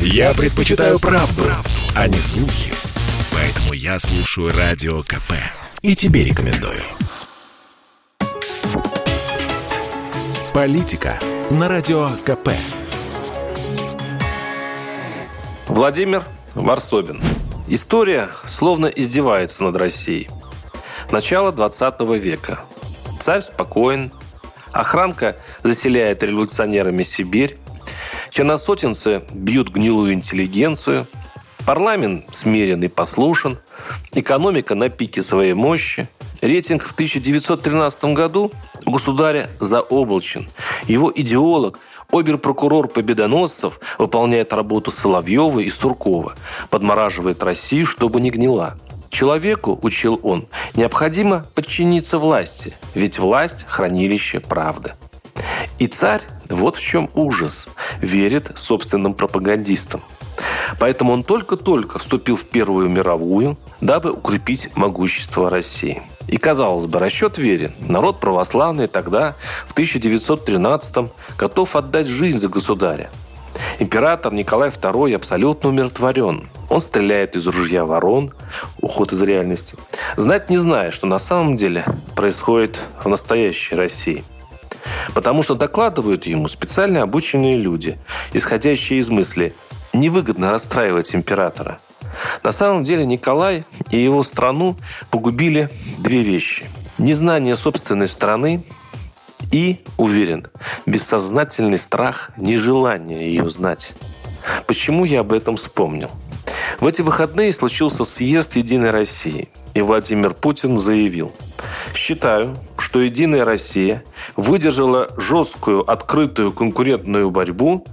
[0.00, 2.72] Я предпочитаю правду, правду, а не слухи.
[3.32, 5.32] Поэтому я слушаю Радио КП.
[5.82, 6.82] И тебе рекомендую.
[10.54, 11.18] Политика
[11.50, 12.50] на Радио КП.
[15.68, 16.24] Владимир
[16.54, 17.20] Варсобин.
[17.68, 20.30] История словно издевается над Россией.
[21.10, 22.60] Начало 20 века.
[23.20, 24.12] Царь спокоен.
[24.72, 27.58] Охранка заселяет революционерами Сибирь.
[28.30, 31.06] Черносотенцы бьют гнилую интеллигенцию.
[31.64, 33.58] Парламент смирен и послушен.
[34.12, 36.08] Экономика на пике своей мощи.
[36.42, 38.52] Рейтинг в 1913 году
[38.84, 40.48] государя заоблачен.
[40.86, 41.78] Его идеолог
[42.10, 46.36] Обер-прокурор Победоносцев выполняет работу Соловьева и Суркова,
[46.70, 48.78] подмораживает Россию, чтобы не гнила.
[49.10, 54.92] Человеку, учил он, необходимо подчиниться власти, ведь власть– хранилище правды.
[55.78, 57.68] И царь, вот в чем ужас,
[58.00, 60.00] верит собственным пропагандистам.
[60.78, 66.02] Поэтому он только-только вступил в Первую мировую, дабы укрепить могущество России.
[66.28, 67.72] И, казалось бы, расчет верен.
[67.80, 69.34] Народ православный тогда,
[69.66, 73.10] в 1913-м, готов отдать жизнь за государя.
[73.78, 76.48] Император Николай II абсолютно умиротворен.
[76.68, 78.32] Он стреляет из ружья ворон,
[78.80, 79.76] уход из реальности.
[80.16, 84.24] Знать не зная, что на самом деле происходит в настоящей России.
[85.16, 87.98] Потому что докладывают ему специально обученные люди,
[88.34, 89.54] исходящие из мысли
[89.94, 91.78] «невыгодно расстраивать императора».
[92.42, 94.76] На самом деле Николай и его страну
[95.10, 96.66] погубили две вещи.
[96.98, 98.62] Незнание собственной страны
[99.50, 100.48] и, уверен,
[100.84, 103.94] бессознательный страх, нежелание ее знать.
[104.66, 106.10] Почему я об этом вспомнил?
[106.78, 111.32] В эти выходные случился съезд «Единой России», и Владимир Путин заявил,
[111.94, 112.54] «Считаю,
[112.86, 114.04] что «Единая Россия»
[114.36, 117.84] выдержала жесткую, открытую конкурентную борьбу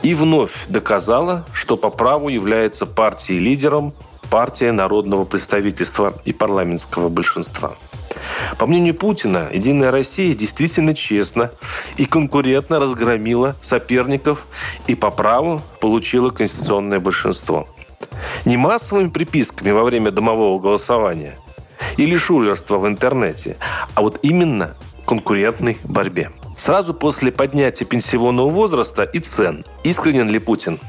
[0.00, 3.92] и вновь доказала, что по праву является партией-лидером,
[4.30, 7.74] партия народного представительства и парламентского большинства.
[8.56, 11.50] По мнению Путина, «Единая Россия» действительно честно
[11.98, 14.46] и конкурентно разгромила соперников
[14.86, 17.68] и по праву получила конституционное большинство.
[18.46, 21.36] Не массовыми приписками во время домового голосования
[21.96, 23.56] или шулерства в интернете,
[23.94, 24.74] а вот именно
[25.06, 26.30] конкурентной борьбе.
[26.58, 29.64] Сразу после поднятия пенсионного возраста и цен.
[29.84, 30.80] Искренен ли Путин?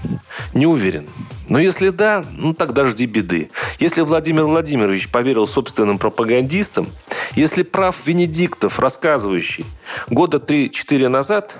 [0.53, 1.07] Не уверен.
[1.49, 3.51] Но если да, ну тогда жди беды.
[3.79, 6.87] Если Владимир Владимирович поверил собственным пропагандистам,
[7.35, 9.65] если прав Венедиктов, рассказывающий
[10.09, 11.55] года 3-4 назад,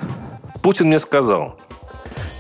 [0.64, 1.59] Путин мне сказал,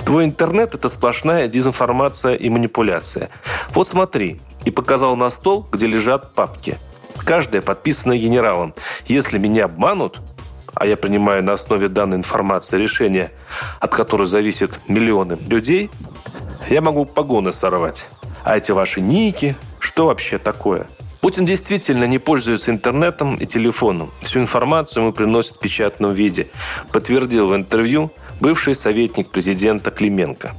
[0.05, 3.29] твой интернет– это сплошная дезинформация и манипуляция.
[3.71, 6.77] Вот смотри, и показал на стол, где лежат папки.
[7.27, 8.73] Каждая подписана генералом.
[9.05, 10.21] Если меня обманут,
[10.73, 13.31] а я принимаю на основе данной информации решение,
[13.81, 15.89] от которой зависят миллионы людей,
[16.69, 18.05] я могу погоны сорвать.
[18.45, 20.87] А эти ваши ники, что вообще такое?
[21.19, 24.09] Путин действительно не пользуется интернетом и телефоном.
[24.21, 26.47] Всю информацию ему приносят в печатном виде,
[26.93, 28.09] подтвердил в интервью
[28.39, 30.53] бывший советник президента Клименко.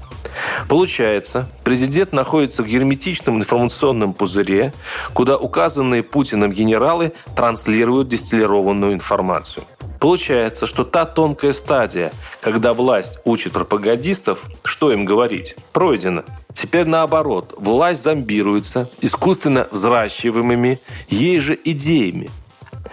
[0.68, 4.72] Получается, президент находится в герметичном информационном пузыре,
[5.12, 9.64] куда указанные Путиным генералы транслируют дистиллированную информацию.
[10.00, 16.24] Получается, что та тонкая стадия, когда власть учит пропагандистов, что им говорить, пройдена.
[16.54, 22.30] Теперь наоборот, власть зомбируется искусственно взращиваемыми ей же идеями.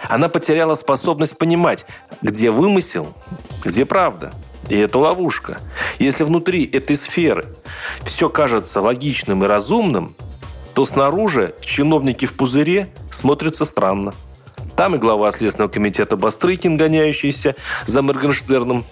[0.08, 1.86] Она потеряла способность понимать,
[2.22, 3.14] где вымысел,
[3.64, 4.32] где правда.
[4.68, 5.60] И это ловушка.
[5.98, 7.46] Если внутри этой сферы
[8.04, 10.14] все кажется логичным и разумным,
[10.74, 14.12] то снаружи чиновники в пузыре смотрятся странно.
[14.76, 17.56] Там и глава Следственного комитета Бастрыкин, гоняющийся
[17.86, 18.84] за Моргенштерном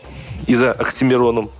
[0.46, 1.50] и за Оксимироном.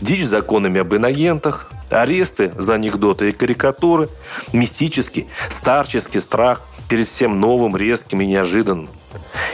[0.00, 4.08] Дичь законами об инагентах, аресты за анекдоты и карикатуры,
[4.52, 8.88] мистический, старческий страх перед всем новым, резким и неожиданным.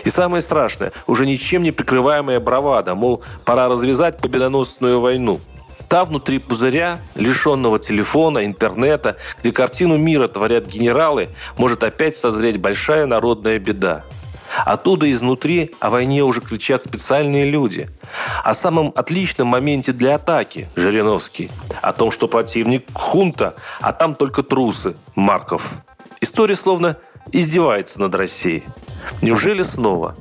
[0.04, 5.40] И самое страшное, уже ничем не прикрываемая бравада, мол, пора развязать победоносную войну–
[5.88, 13.06] Та внутри пузыря, лишенного телефона, интернета, где картину мира творят генералы, может опять созреть большая
[13.06, 14.02] народная беда.
[14.64, 17.88] Оттуда изнутри о войне уже кричат специальные люди.
[18.42, 21.50] О самом отличном моменте для атаки– Жириновский.
[21.82, 25.62] О том, что противник– хунта, а там только трусы– Марков.
[26.20, 26.96] История словно
[27.32, 28.64] издевается над Россией.
[29.22, 30.16] Неужели снова?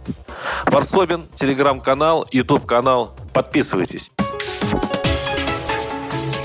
[0.66, 3.16] Варсобин, телеграм-канал, ютуб-канал.
[3.34, 4.12] Подписывайтесь.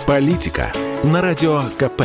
[0.06, 0.72] Политика
[1.05, 2.02] на радио КП.